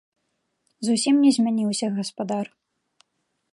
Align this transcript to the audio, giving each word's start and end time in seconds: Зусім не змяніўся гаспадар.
Зусім 0.87 1.15
не 1.27 1.31
змяніўся 1.37 1.87
гаспадар. 1.97 2.45